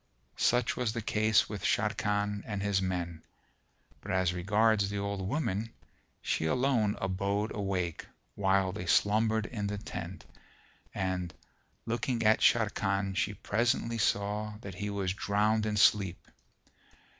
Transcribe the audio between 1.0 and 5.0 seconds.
case with Sharrkan and his men; but as regards the